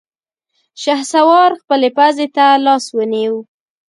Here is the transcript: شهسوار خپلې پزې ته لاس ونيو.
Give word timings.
شهسوار 0.81 1.51
خپلې 1.61 1.89
پزې 1.97 2.27
ته 2.35 2.45
لاس 2.65 2.85
ونيو. 2.95 3.37